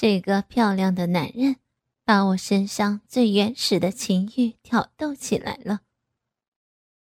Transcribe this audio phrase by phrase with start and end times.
[0.00, 1.56] 这个漂亮的男人
[2.06, 5.80] 把我身上最原始的情欲挑逗起来了。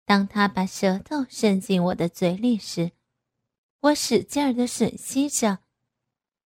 [0.05, 2.93] 当他把舌头伸进我的嘴里时，
[3.81, 5.59] 我使劲儿地吮吸着，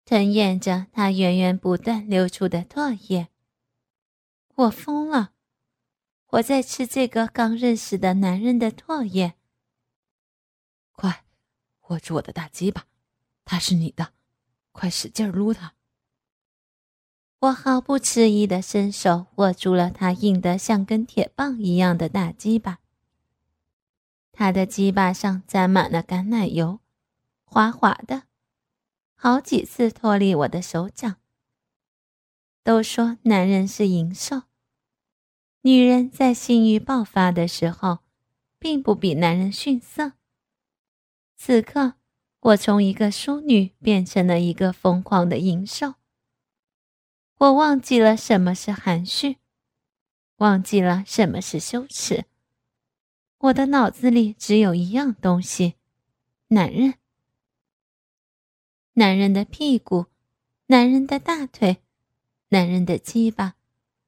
[0.06, 3.30] 吞咽着他源源不断流出的唾液。
[4.54, 5.32] 我疯了，
[6.28, 9.34] 我在吃这个刚认识的男人的唾液。
[10.92, 11.26] 快，
[11.88, 12.86] 握住我的大鸡巴，
[13.44, 14.14] 他是你的，
[14.72, 15.74] 快使劲撸他。
[17.40, 22.80] 我毫不迟疑地伸手握住了他硬得像根铁棒一样的大鸡巴。
[24.32, 26.80] 他的鸡巴上沾满了橄榄油，
[27.44, 28.24] 滑滑的，
[29.16, 31.18] 好几次脱离我的手掌。
[32.64, 34.44] 都说男人是淫兽，
[35.62, 38.00] 女人在性欲爆发的时候，
[38.58, 40.14] 并不比男人逊色。
[41.38, 41.94] 此刻，
[42.40, 45.96] 我从一个淑女变成了一个疯狂的淫兽。
[47.38, 49.38] 我忘记了什么是含蓄，
[50.38, 52.26] 忘记了什么是羞耻。
[53.38, 55.76] 我的脑子里只有一样东西：
[56.48, 56.96] 男人。
[58.94, 60.06] 男人的屁股，
[60.68, 61.82] 男人的大腿。
[62.50, 63.56] 男人的鸡巴，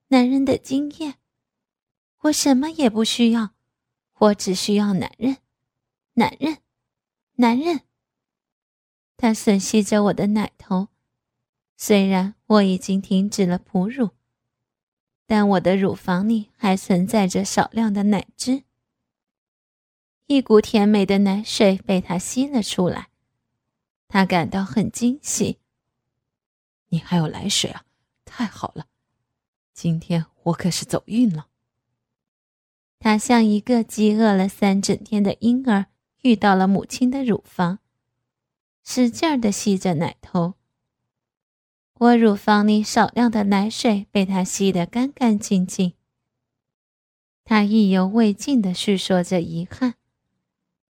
[0.10, 1.16] 男人的精液，
[2.20, 3.50] 我什么也不需要，
[4.20, 5.38] 我只需要男人，
[6.14, 6.60] 男人，
[7.34, 7.82] 男人。
[9.18, 10.88] 他吮吸着我的奶头，
[11.80, 14.10] 虽然我已经停止了哺乳，
[15.28, 18.64] 但我的乳房里还存在着少量的奶汁。
[20.26, 23.10] 一股甜美的奶水被他吸了出来，
[24.08, 25.60] 他感到很惊喜。
[26.90, 27.86] 你还有奶水啊？
[28.26, 28.88] 太好了，
[29.72, 31.48] 今天我可是走运了。
[32.98, 35.86] 他像一个饥饿了三整天的婴儿，
[36.24, 37.78] 遇到了母亲的乳房，
[38.84, 40.57] 使劲儿的吸着奶头。
[42.00, 45.94] 我乳房里少量的奶水被他吸得干干净净。
[47.44, 49.96] 他意犹未尽的叙说着遗憾：“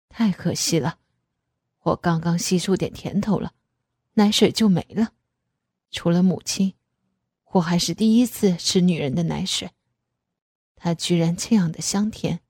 [0.09, 0.99] 太可惜了，
[1.81, 3.53] 我刚刚吸出点甜头了，
[4.13, 5.13] 奶水就没了。
[5.91, 6.73] 除了母亲。”
[7.53, 9.71] 我还是第一次吃女人的奶水，
[10.75, 12.41] 它居然这样的香甜。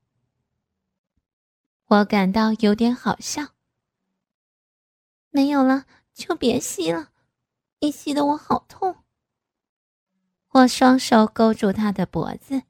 [1.86, 3.54] 我感到有点好笑。
[5.30, 7.12] 没有了，就别吸了，
[7.80, 8.96] 你吸得我好痛。
[10.50, 12.62] 我双手勾住他的脖子，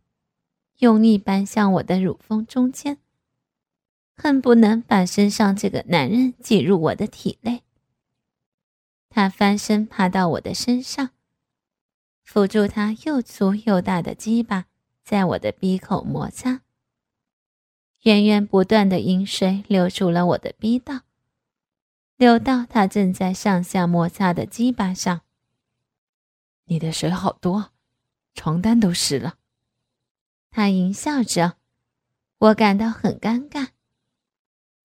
[0.79, 2.99] 用力扳向我的乳峰中间，
[4.17, 7.63] 恨不能把身上这个男人挤入我的体内。
[9.09, 11.11] 他翻身爬到我的身上。
[12.23, 14.67] 扶住他又粗又大的鸡巴，
[15.03, 16.63] 在我的鼻口摩擦。
[18.03, 21.01] 源源不断的饮水流出了我的鼻道，
[22.21, 25.23] 流到他正在上下摩擦的鸡巴上。
[26.65, 27.71] 你的水好多，
[28.35, 29.39] 床单都湿了。
[30.51, 31.57] 他淫笑着，
[32.37, 33.69] 我感到很尴尬。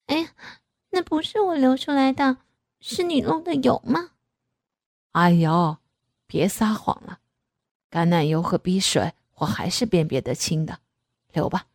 [0.06, 0.30] 哎呀，
[0.92, 2.38] 那不是我流出来的，
[2.80, 4.12] 是你弄的油吗？
[5.12, 5.76] 哎呦，
[6.28, 7.20] 别撒谎了。
[7.92, 10.80] 橄榄油和逼水，我还是辨别得清的。
[11.34, 11.68] 流吧，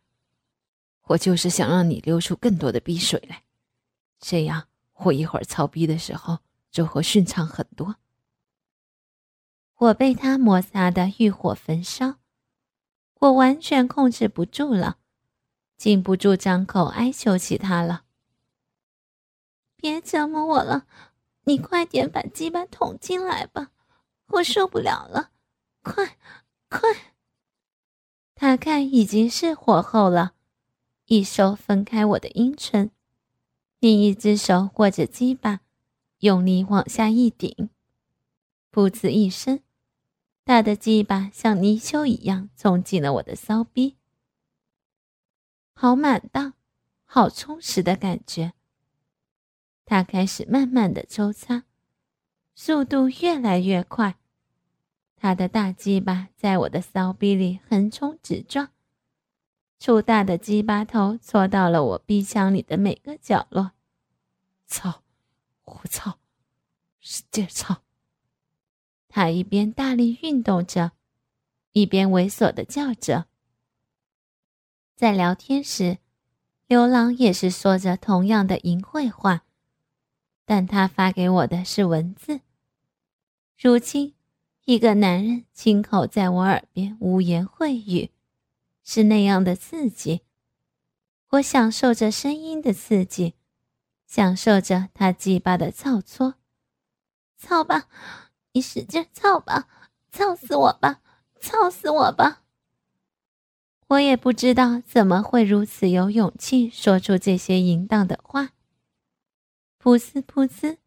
[1.03, 3.43] 我就是想让你流出更多的逼水来，
[4.19, 4.67] 这样
[5.05, 6.39] 我一会儿操逼的时候
[6.69, 7.95] 就会顺畅很多。
[9.77, 12.17] 我被他摩擦的欲火焚烧，
[13.19, 14.97] 我完全控制不住了，
[15.75, 18.03] 禁不住张口哀求起他了
[19.75, 20.85] ：“别折磨我了，
[21.45, 23.71] 你快点把鸡巴捅进来吧，
[24.27, 25.31] 我受不了了。”
[25.81, 26.15] 快，
[26.69, 26.81] 快！
[28.35, 30.33] 他看已经是火候了，
[31.05, 32.91] 一手分开我的阴唇，
[33.81, 35.61] 另一只手握着鸡巴，
[36.19, 37.71] 用力往下一顶，
[38.71, 39.61] 噗呲一声，
[40.45, 43.97] 他的鸡巴像泥鳅一样冲进了我的骚逼，
[45.73, 46.53] 好满当，
[47.05, 48.53] 好充实的感觉。
[49.83, 51.63] 他开始慢慢的抽插，
[52.53, 54.19] 速度越来越快。
[55.15, 58.69] 他的大鸡巴在我的骚逼里横冲直撞，
[59.81, 63.71] 粗大的鸡巴头戳到了我鼻腔里的每个角落。
[64.67, 65.01] 操！
[65.63, 66.19] 我操！
[66.99, 67.81] 使劲操！
[69.09, 70.91] 他一边大力运动着，
[71.71, 73.25] 一边猥琐的叫着。
[74.95, 75.97] 在聊天时，
[76.67, 79.45] 刘郎也是说着同样的淫秽话，
[80.45, 82.41] 但他发给我的是文字。
[83.59, 84.13] 如今。
[84.65, 88.11] 一个男人亲口在我耳边污言秽语，
[88.83, 90.21] 是那样的刺激。
[91.29, 93.35] 我享受着声音的刺激，
[94.05, 96.35] 享受着他鸡巴的操搓。
[97.37, 97.87] 操吧，
[98.51, 99.67] 你使劲操吧，
[100.11, 101.01] 操死我吧，
[101.39, 102.41] 操死我吧！
[103.87, 108.51] 我也不知道怎么会如此有勇气说出这些淫荡的话。
[109.81, 110.77] 噗呲噗呲，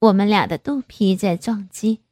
[0.00, 2.02] 我们俩的肚皮在撞击，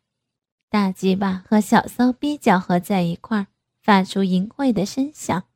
[0.68, 3.46] 大鸡巴和小骚逼搅合在一块儿，
[3.84, 5.46] 发出淫秽的声响。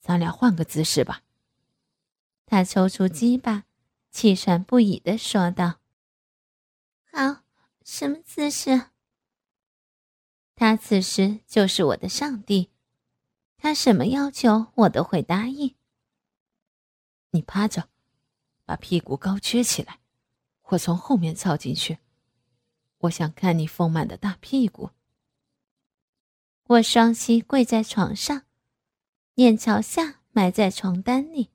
[0.00, 1.22] 咱俩换个姿势吧。
[2.44, 3.64] 他抽出鸡巴，
[4.10, 5.80] 气喘不已的说道
[7.10, 7.42] ：“好，
[7.82, 8.90] 什么姿势？”
[10.54, 12.70] 他此时就是我的上帝，
[13.56, 15.74] 他什么要求我都会答应。
[17.30, 17.88] 你趴着，
[18.66, 20.00] 把屁股高撅起来，
[20.64, 21.96] 我从后面凑进去。
[22.98, 24.90] 我想看你丰满的大屁股。
[26.68, 28.42] 我双膝跪在床上，
[29.32, 31.48] 脸朝下埋在床单里，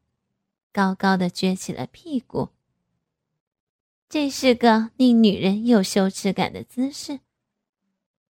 [0.71, 2.49] 高高的撅起了屁股。
[4.09, 7.19] 这是个令女人有羞耻感的姿势。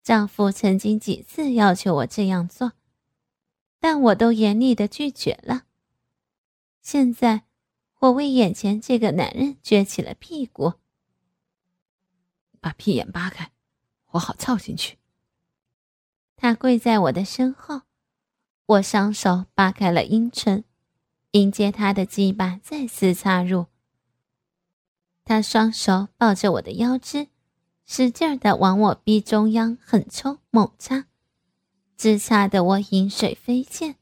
[0.03, 2.74] 丈夫曾经几次要求我这样做，
[3.79, 5.63] 但我都严厉的拒绝了。
[6.81, 7.44] 现在，
[8.00, 10.74] 我为眼前这个男人撅起了屁股，
[12.59, 13.53] 把屁眼扒开，
[14.12, 14.97] 我好凑进去。
[16.44, 17.84] 他跪在我的身后，
[18.66, 20.66] 我双手扒开了阴唇，
[21.31, 23.68] 迎接他的鸡巴再次插入。
[25.24, 27.30] 他双手抱着我的腰肢。
[27.86, 31.06] 使劲的往我逼中央狠抽猛插，
[31.95, 33.96] 直插得我饮水飞溅。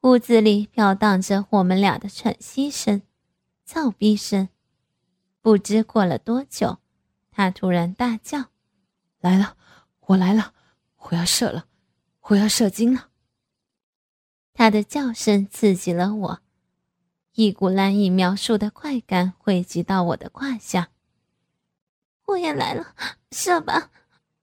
[0.00, 3.02] 屋子里飘荡着我们俩的喘息声、
[3.64, 4.48] 操逼声。
[5.40, 6.78] 不知过了多久，
[7.30, 8.46] 他突然大叫
[9.22, 9.56] ：“来了，
[10.06, 10.52] 我来了，
[11.10, 11.66] 我要射了，
[12.28, 13.10] 我要射精了！”
[14.54, 16.40] 他的叫声刺激了我，
[17.34, 20.90] 一股难以描述的快感汇集到我的胯下。
[22.26, 22.94] 我也来了，
[23.30, 23.90] 射吧，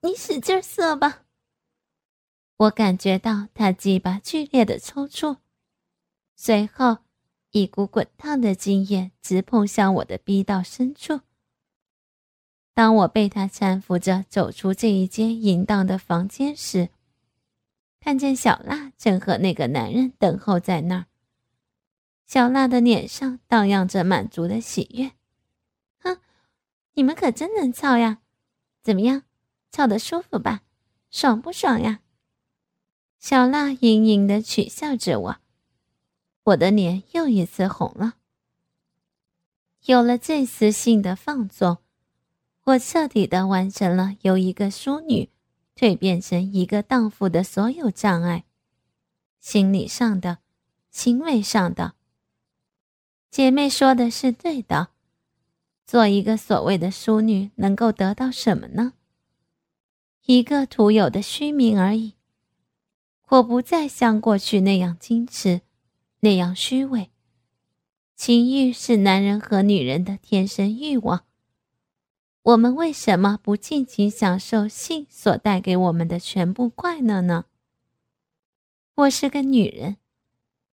[0.01, 1.23] 你使劲射吧。
[2.57, 5.37] 我感觉到他鸡巴剧烈的抽搐，
[6.35, 6.99] 随后
[7.51, 11.21] 一股滚烫的精液直碰向我的逼道深处。
[12.73, 16.89] 当我被他搀扶着走出这一间淫荡的房间时，
[17.99, 21.05] 看见小娜正和那个男人等候在那儿。
[22.25, 25.11] 小娜的脸上荡漾着满足的喜悦。
[25.99, 26.19] 哼
[26.93, 28.19] 你们可真能操呀！
[28.81, 29.23] 怎么样，
[29.69, 30.61] 操的舒服吧？
[31.11, 31.99] 爽不爽呀？
[33.19, 35.37] 小娜盈盈的取笑着我，
[36.43, 38.15] 我的脸又一次红了。
[39.85, 41.77] 有了这次性的放纵，
[42.65, 45.29] 我彻底的完成了由一个淑女
[45.75, 48.45] 蜕变成一个荡妇的所有障碍，
[49.41, 50.37] 心理上的，
[50.89, 51.95] 行为上的。
[53.29, 54.89] 姐妹说的是对的。
[55.85, 58.93] 做一个所谓的淑女，能够得到什么呢？
[60.25, 62.13] 一个徒有的虚名而已。
[63.27, 65.61] 我不再像过去那样矜持，
[66.21, 67.09] 那样虚伪。
[68.15, 71.25] 情欲是男人和女人的天生欲望。
[72.43, 77.45] 我们为什么不尽情享受性所带给我们的全部快乐呢？
[78.95, 79.95] 我是个女人，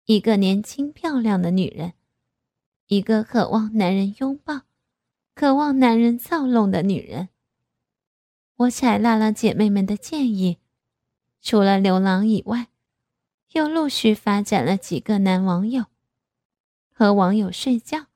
[0.07, 1.93] 一个年轻漂亮的女人，
[2.87, 4.63] 一个渴望男人拥抱。
[5.35, 7.29] 渴望男人操弄的女人。
[8.57, 10.57] 我采纳了姐妹们的建议，
[11.43, 12.69] 除了牛郎以外，
[13.53, 15.85] 又陆续发展了几个男网友。
[16.91, 18.07] 和网友睡觉，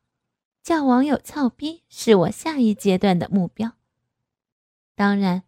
[0.62, 3.72] 叫网友操逼，是我下一阶段的目标。
[4.94, 5.42] 当然，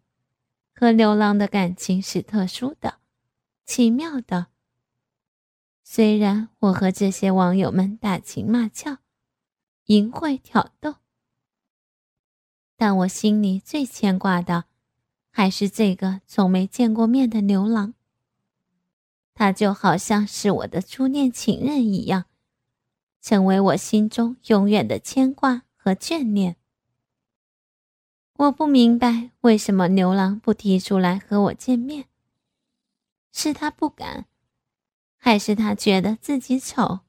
[0.73, 2.99] 和牛郎的感情是特殊的、
[3.65, 4.47] 奇妙的。
[5.83, 8.97] 虽然我和这些网友们打情骂俏、
[9.85, 10.95] 淫秽挑逗。
[12.75, 14.65] 但我心里最牵挂的，
[15.31, 17.93] 还是这个从没见过面的牛郎。
[19.33, 22.25] 他就好像是我的初恋情人一样，
[23.25, 26.57] 成为我心中永远的牵挂和眷恋。
[28.33, 32.05] 我不明白为什么牛郎不提出来和我见面，
[33.31, 34.27] 是他不敢，
[35.17, 36.99] 还是他觉得自己丑？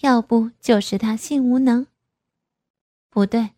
[0.00, 1.86] 要不就是他性无能？
[3.08, 3.52] 不对。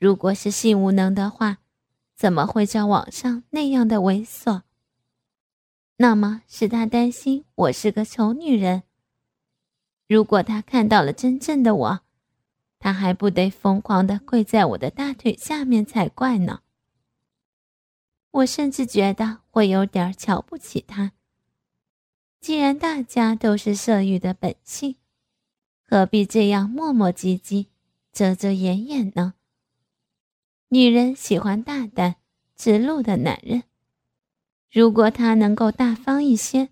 [0.00, 1.58] 如果是性无能的话，
[2.16, 4.62] 怎么会在网上那样的猥琐？
[5.98, 8.82] 那么是他担心我是个丑女人。
[10.10, 12.00] 如果他看到了真正的我，
[12.80, 16.62] 他还不得疯狂的跪在我的大腿下面才怪呢。
[18.32, 21.12] 我甚至觉得我有点瞧不起他。
[22.40, 24.96] 既然大家都是色欲的本性，
[25.88, 27.66] 何必这样磨磨唧唧、
[28.12, 29.34] 遮遮掩掩呢？
[30.70, 32.16] 女人喜欢大胆、
[32.56, 33.62] 直露的男人。
[34.72, 36.70] 如果他能够大方一些，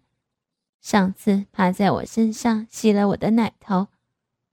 [0.88, 3.88] 上次趴在我身上吸了我的奶头、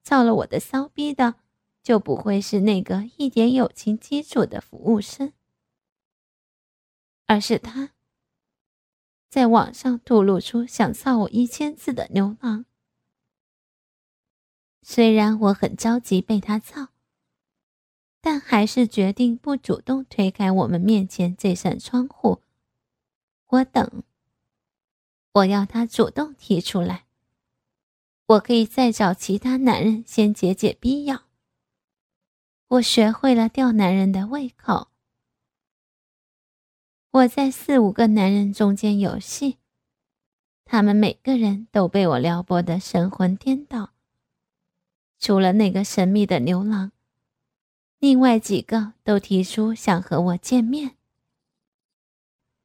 [0.03, 1.35] 操了我的骚逼的，
[1.81, 5.31] 就不会是那个一点友情基础的服务生，
[7.25, 7.91] 而是他。
[9.29, 12.65] 在网上吐露出想操我一千次的牛郎。
[14.81, 16.89] 虽然我很着急被他操，
[18.19, 22.41] 但还是决定不主动推开我们面前这扇窗户。
[23.47, 24.03] 我等，
[25.35, 27.03] 我要他主动提出来，
[28.25, 31.23] 我可以再找其他男人先解解逼痒。
[32.69, 34.87] 我学会了吊男人的胃口。
[37.11, 39.57] 我在四五个男人中间游戏，
[40.63, 43.91] 他们每个人都被我撩拨的神魂颠倒。
[45.19, 46.93] 除了那个神秘的牛郎，
[47.99, 50.95] 另外几个都提出想和我见面，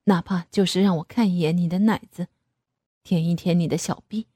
[0.04, 2.28] 哪怕就是让我看一眼你的奶子，
[3.02, 4.28] 舔一舔你的小臂，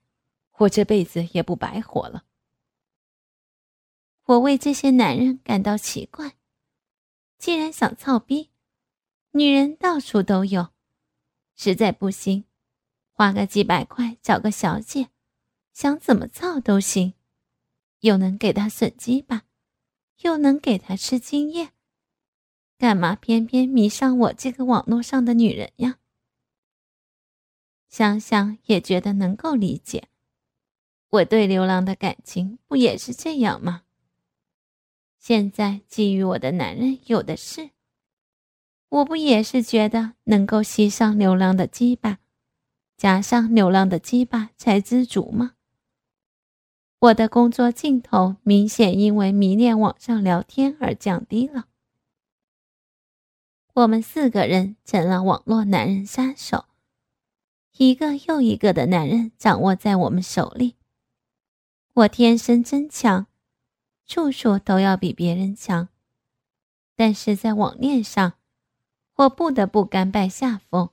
[0.59, 2.25] 我这辈子也不白活了。
[4.27, 6.37] 我为这些男人感到奇怪，
[7.39, 8.51] 既然想操逼。
[9.37, 10.69] 女人到处都有，
[11.57, 12.45] 实在不行，
[13.13, 15.09] 花个几百块找个小姐，
[15.73, 17.15] 想怎么操都行，
[17.99, 19.43] 又能给她损鸡巴，
[20.21, 21.71] 又能给她吃精液，
[22.79, 25.99] 干嘛偏偏迷上我这个网络上的女人呀？
[27.97, 30.09] 想想也觉得能够理解，
[31.11, 33.83] 我对流浪的感情不也是这样吗？
[35.21, 37.71] 现在觊觎我的男人有的是。
[38.89, 42.19] 我不也是觉得能够吸上牛郎的鸡巴，
[42.97, 45.53] 加上牛郎的鸡巴才知足吗？
[46.99, 51.67] 我的工作劲头明显因为迷恋网上聊天而降低了。
[53.75, 56.65] 我们四个人成了网络男人杀手，
[57.77, 60.77] 一个又一个的男人掌握在我们手里。
[61.93, 63.27] 我天生真强，
[64.07, 65.89] 处处都要比别人强，
[66.95, 68.35] 但是在网恋上。
[69.17, 70.91] 我不得不甘拜下风，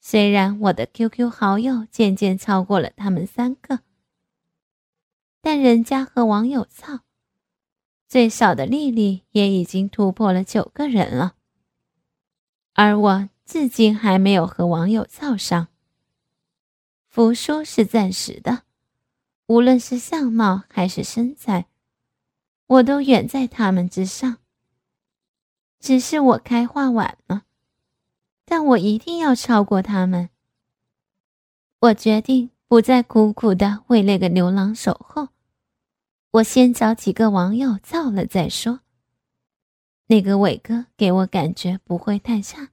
[0.00, 3.80] 虽然我的 QQ 好友渐渐超过了他们三个，
[5.40, 7.00] 但人家和网友操，
[8.08, 11.36] 最少的丽丽也已经突破了九个人了，
[12.72, 15.68] 而我至今还没有和网友操上。
[17.12, 18.62] 服输是暂时的，
[19.44, 21.66] 无论是相貌还是身材，
[22.66, 24.38] 我都远在他们之上。
[25.78, 27.42] 只是我开化晚了，
[28.46, 30.30] 但我一定要超过他们。
[31.80, 35.28] 我决定不再苦苦的为那个牛郎守候，
[36.30, 38.80] 我先找几个网友造了再说。
[40.06, 42.70] 那个伟哥给我感觉不会太差，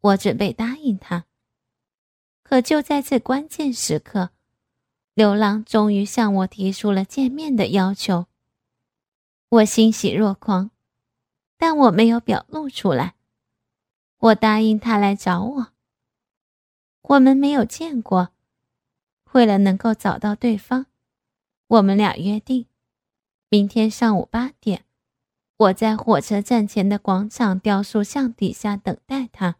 [0.00, 1.26] 我准备答应他。
[2.52, 4.28] 可就在这关键时刻，
[5.14, 8.26] 流浪终于向我提出了见面的要求，
[9.48, 10.70] 我欣喜若狂。
[11.56, 13.14] 但我没有表露出来，
[14.18, 15.68] 我答应他来找我。
[17.00, 18.34] 我们没有见过，
[19.30, 20.84] 为了能够找到对方，
[21.68, 22.66] 我们俩约定，
[23.48, 24.84] 明天上午八点，
[25.56, 29.56] 我在火车站前的广场雕塑像底下等待他。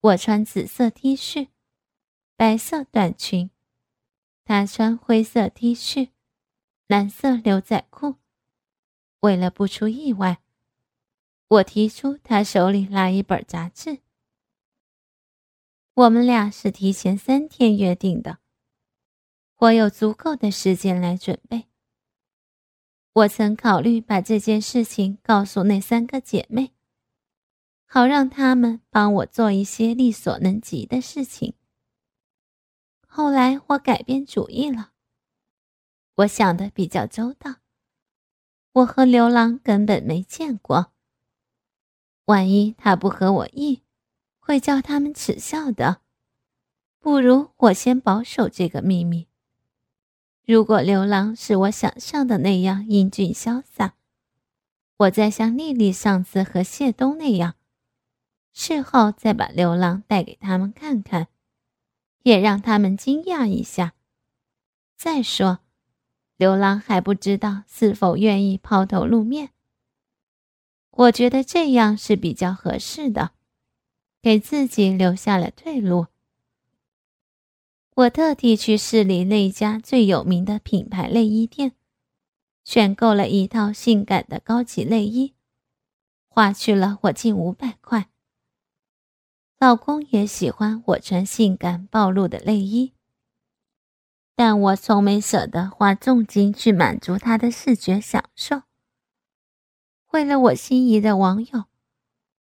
[0.00, 1.48] 我穿紫色 T 恤，
[2.38, 3.48] 白色短裙，
[4.44, 6.10] 她穿灰色 T 恤，
[6.86, 8.16] 蓝色牛仔裤。
[9.20, 10.42] 为了不出意外。
[11.48, 14.00] 我提出，她手里拿一本杂志。
[15.94, 18.36] 我们俩是提前三天约定的，
[19.56, 21.64] 我有足够的时间来准备。
[23.14, 26.72] 我曾考虑把这件事情告诉那三个姐妹，
[27.86, 31.54] 好让她们帮我做一些力所能及的事情。
[33.16, 34.90] 后来我改变主意了，
[36.16, 37.54] 我想的比较周到。
[38.72, 40.92] 我和刘郎根本没见过。
[42.26, 43.80] 万一他不合我意，
[44.38, 46.02] 会叫他们耻笑的。
[47.00, 49.28] 不如我先保守这个秘密。
[50.44, 53.94] 如果刘郎是我想象的那样英俊潇洒，
[54.98, 57.54] 我再像丽丽上次和谢东那样，
[58.52, 61.28] 事后再把刘郎带给他们看看，
[62.26, 63.94] 也让他们惊讶一下。
[64.96, 65.60] 再说，
[66.36, 69.50] 流浪还不知道是否愿意抛头露面。
[70.90, 73.30] 我觉得这样是比较合适的，
[74.20, 76.08] 给自己留下了退路。
[77.94, 81.76] 我特地去市里那家最有名的品牌内衣店，
[82.64, 85.34] 选购了一套性感的高级内衣，
[86.26, 88.08] 花去了我近五百块。
[89.58, 92.92] 老公也喜欢我穿性感暴露的内衣，
[94.34, 98.62] 但我从没舍得花重金去满足他的视觉享受。
[100.12, 101.64] 为了我心仪的网友，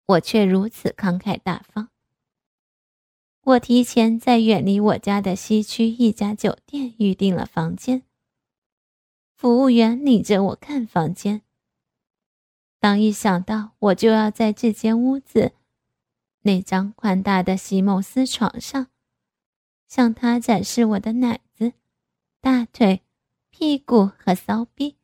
[0.06, 1.88] 我却如此慷慨大方。
[3.42, 8.02] 我提前在远离我家的西区一家酒店预订了房间。
[9.36, 11.42] 服务员领着我看房间。
[12.80, 15.52] 当一想到我就要在这间屋子，
[16.46, 18.88] 那张宽大的席梦思床上，
[19.88, 21.72] 向他展示我的奶子、
[22.42, 23.00] 大腿、
[23.48, 24.96] 屁股和骚逼，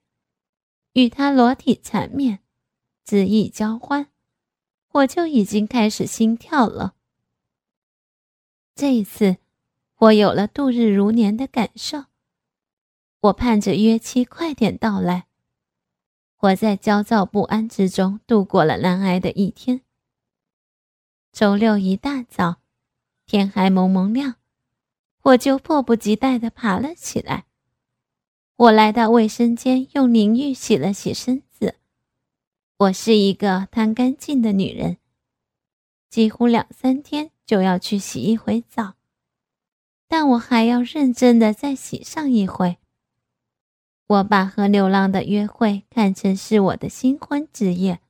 [0.93, 2.41] 与他裸体缠绵、
[3.07, 4.09] 恣意交欢，
[4.93, 6.95] 我就已经开始心跳了。
[8.75, 9.39] 这一次，
[9.97, 12.05] 我有了度日如年的感受。
[13.21, 15.27] 我盼着约期快点到来。
[16.41, 19.81] 我在焦躁不安之中度过了难挨的一天。
[21.33, 22.57] 周六一大早，
[23.25, 24.35] 天还蒙蒙亮，
[25.23, 27.47] 我就迫不及待地爬了起来。
[28.57, 31.77] 我来到卫生间，用淋浴洗了洗身子。
[32.77, 34.99] 我是一个贪干净的女人，
[36.11, 38.95] 几乎两三天就要去洗一回澡，
[40.09, 42.77] 但我还要认真的再洗上一回。
[44.09, 48.01] 我把和流浪的约会看成是我的新婚之夜。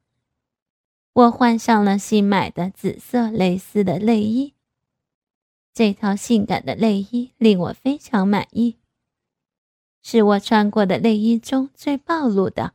[1.20, 4.54] 我换上了新买的紫色蕾丝的内衣。
[5.74, 8.78] 这套性感的内衣令我非常满意，
[10.02, 12.72] 是我穿过的内衣中最暴露的，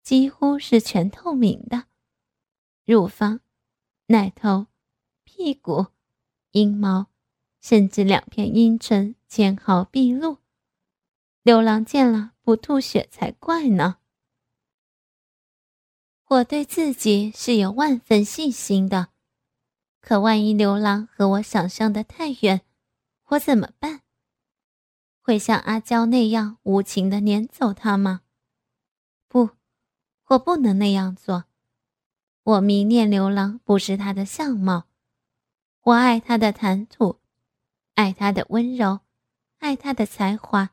[0.00, 1.86] 几乎是全透明的，
[2.84, 3.40] 乳房、
[4.06, 4.66] 奶头、
[5.24, 5.86] 屁股、
[6.52, 7.06] 阴毛，
[7.60, 10.38] 甚至两片阴唇纤毫毕露。
[11.42, 13.96] 流浪见了不吐血才怪呢。
[16.30, 19.08] 我对自己是有万分信心的，
[20.00, 22.60] 可万一牛郎和我想象的太远，
[23.30, 24.02] 我怎么办？
[25.20, 28.20] 会像阿娇那样无情的撵走他吗？
[29.26, 29.50] 不，
[30.26, 31.46] 我不能那样做。
[32.44, 34.84] 我迷恋牛郎，不是他的相貌，
[35.82, 37.18] 我爱他的谈吐，
[37.94, 39.00] 爱他的温柔，
[39.58, 40.70] 爱他的才华，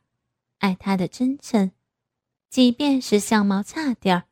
[0.60, 1.72] 爱他的真诚，
[2.48, 4.26] 即便是相貌差点儿。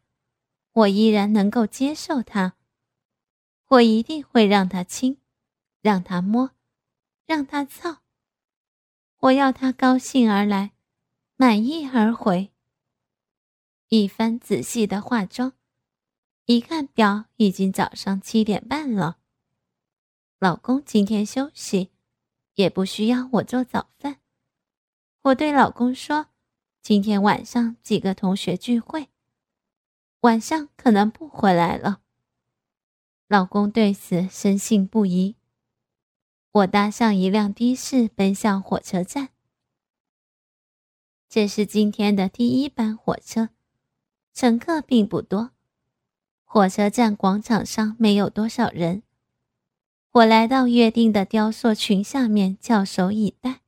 [0.75, 2.57] 我依然能够接受他，
[3.67, 5.17] 我一定会让他亲，
[5.81, 6.51] 让他摸，
[7.25, 8.01] 让他操。
[9.19, 10.73] 我要他高兴而来，
[11.37, 12.51] 满意而回。
[13.87, 15.53] 一番仔细的化妆，
[16.43, 19.19] 一看表，已经早上七点半了。
[20.39, 21.91] 老公今天休息，
[22.55, 24.19] 也不需要我做早饭。
[25.21, 26.27] 我对老公说
[26.83, 29.07] ：“今天晚上几个同学聚会。”
[30.25, 32.01] 晚上可能不回来了。
[33.27, 35.35] 老公对此深信不疑。
[36.51, 39.29] 我搭上一辆的士，奔向火车站。
[41.29, 43.49] 这是今天的第一班火车，
[44.33, 45.51] 乘客并不多。
[46.43, 49.03] 火车站广场上没有多少人。
[50.11, 53.61] 我来到约定的雕塑群下面，翘首以待。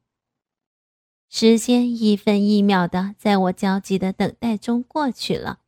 [1.30, 5.60] 时间一分一秒的在我焦急的等待中过去了。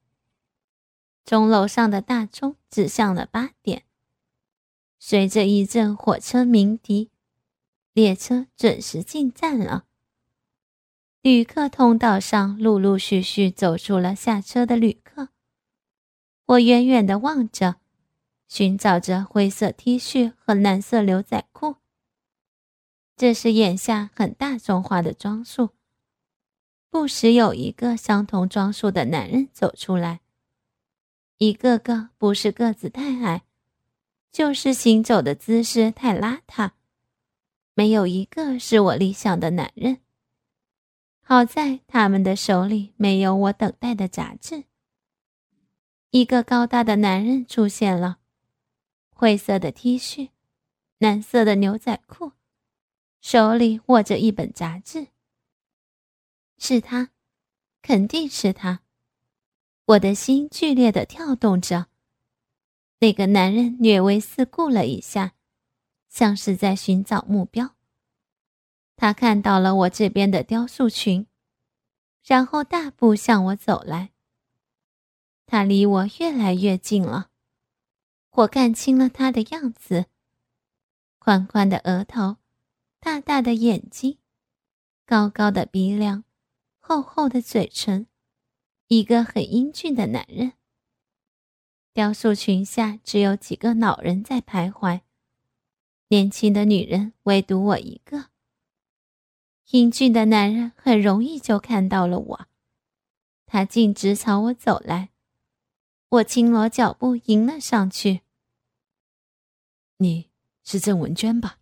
[1.29, 3.83] 钟楼上的大钟指向了八点，
[4.97, 7.11] 随着一阵火车鸣笛，
[7.93, 9.85] 列车准时进站了。
[11.21, 15.29] 旅客通道上陆陆续续走出了下车的旅客。
[16.47, 17.75] 我远远地望着，
[18.47, 21.75] 寻找着灰色 T 恤和蓝色牛仔裤。
[23.15, 25.69] 这是眼下很大众化的装束，
[26.89, 30.21] 不时有一个相同装束的男人走出来。
[31.39, 33.43] 一个个不是个子太矮，
[34.29, 36.71] 就是行走的姿势太邋遢，
[37.73, 40.01] 没有一个是我理想的男人。
[41.21, 44.65] 好在他们的手里没有我等待的杂志。
[46.09, 48.19] 一个高大的男人出现了，
[49.11, 50.31] 灰色的 T 恤，
[50.97, 52.33] 蓝色的牛仔裤，
[53.21, 55.07] 手里握着一本杂志。
[56.57, 57.11] 是他，
[57.81, 58.81] 肯定是他。
[59.89, 61.87] 我的心剧烈的跳动着。
[62.99, 65.33] 那个男人略微四顾了一下，
[66.07, 67.75] 像是在寻找目标。
[68.95, 71.25] 他看到了我这边的雕塑群，
[72.23, 74.11] 然后大步向我走来。
[75.47, 77.31] 他离我越来越近了，
[78.29, 80.05] 我看清了他的样子：
[81.17, 82.35] 宽宽的额头，
[82.99, 84.19] 大大的眼睛，
[85.07, 86.23] 高高的鼻梁，
[86.77, 88.05] 厚厚的嘴唇。
[88.91, 90.53] 一个很英俊的男人，
[91.93, 95.01] 雕塑群下只有几个老人在徘徊，
[96.07, 98.31] 年轻的女人唯独我一个。
[99.69, 102.47] 英俊的男人很容易就看到了我，
[103.45, 105.11] 他径直朝我走来，
[106.09, 108.21] 我轻罗脚步迎了上去。
[109.97, 110.31] 你
[110.63, 111.59] 是郑文娟吧？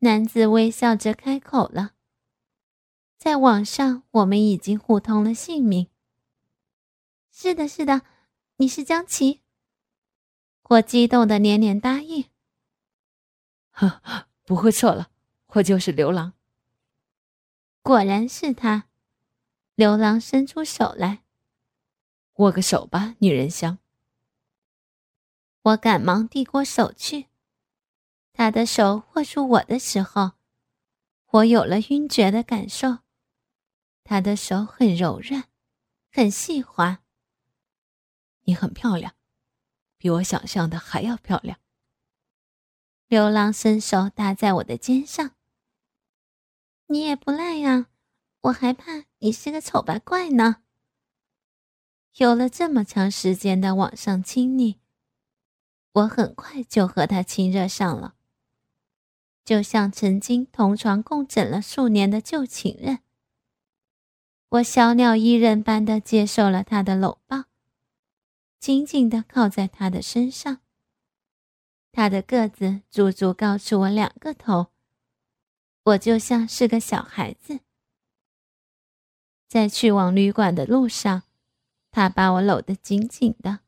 [0.00, 1.92] 男子微笑着开口了。
[3.24, 5.88] 在网上，我们已经互通了姓名。
[7.32, 8.02] 是的，是的。
[8.56, 9.40] 你是江琪，
[10.64, 12.26] 我激动的连连答应。
[13.70, 14.02] 呵，
[14.44, 15.08] 不会错了，
[15.46, 16.34] 我就是刘郎。
[17.80, 18.88] 果然是他，
[19.74, 21.22] 刘郎伸出手来，
[22.34, 23.78] 握个手吧，女人香。
[25.62, 27.28] 我赶忙递过手去，
[28.34, 30.32] 他的手握住我的时候，
[31.30, 32.98] 我有了晕厥的感受。
[34.04, 35.44] 他的手很柔软，
[36.12, 37.00] 很细滑。
[38.42, 39.14] 你很漂亮，
[39.96, 41.58] 比我想象的还要漂亮。
[43.06, 45.32] 刘浪伸手搭在我的肩上。
[46.88, 47.86] 你也不赖呀，
[48.42, 50.62] 我还怕你是个丑八怪呢。
[52.16, 54.78] 有了这么长时间的网上亲昵，
[55.92, 58.14] 我很快就和他亲热上了，
[59.44, 63.00] 就像曾经同床共枕了数年的旧情人。
[64.54, 67.46] 我小鸟依人般的接受了他的搂抱。
[68.60, 70.60] 紧紧的靠在他的身上，
[71.90, 74.68] 他的个子足足高出我两个头，
[75.82, 77.60] 我就像是个小孩子。
[79.48, 81.24] 在去往旅馆的路上，
[81.90, 83.58] 他把我搂得紧紧的，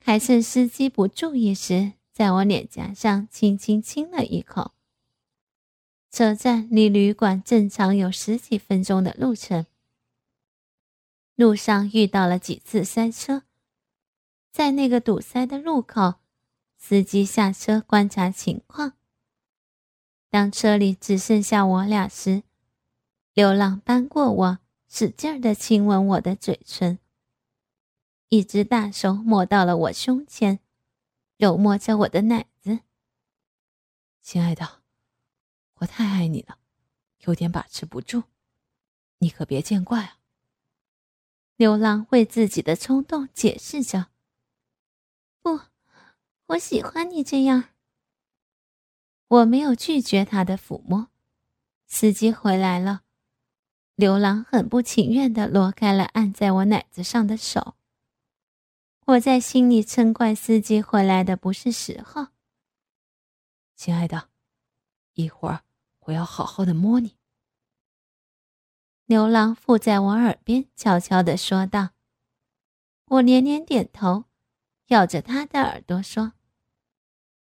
[0.00, 4.72] 还趁司机不注意时，在我脸颊上轻轻亲了一口。
[6.10, 9.66] 车站离旅馆正常有十几分钟的路程，
[11.34, 13.44] 路上遇到了几次塞车。
[14.50, 16.16] 在那个堵塞的路口，
[16.76, 18.92] 司机下车观察情况。
[20.28, 22.42] 当车里只剩下我俩时，
[23.32, 26.98] 流浪搬过我，使劲儿的亲吻我的嘴唇。
[28.28, 30.60] 一只大手摸到了我胸前，
[31.36, 32.80] 揉摸着我的奶子。
[34.22, 34.82] 亲爱的，
[35.76, 36.58] 我太爱你了，
[37.20, 38.24] 有点把持不住，
[39.18, 40.18] 你可别见怪啊。
[41.62, 44.08] 流浪为自己的冲动解释着。
[45.42, 45.60] 不，
[46.46, 47.66] 我喜欢你这样。
[49.28, 51.06] 我没有拒绝他的抚摸。
[51.86, 53.02] 司机回来了，
[53.94, 57.76] 流浪很不情愿的挪开了按在我奶子上的手。
[59.04, 62.26] 我在心里嗔怪司机回来的不是时候。
[63.76, 64.30] 亲爱的，
[65.14, 65.62] 一会儿
[66.00, 67.14] 我要好好的摸你。
[69.06, 71.90] 牛郎附在我耳边悄悄的说道。
[73.06, 74.24] 我连连点头。
[74.88, 76.34] 咬着他的耳朵说：“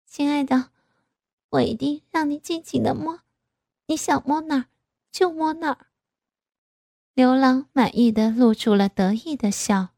[0.08, 0.72] 亲爱的，
[1.50, 3.20] 我一定让你尽情的摸，
[3.86, 4.66] 你想摸哪儿
[5.12, 5.88] 就摸哪儿。”
[7.14, 9.95] 牛郎满意的露出了得意的笑。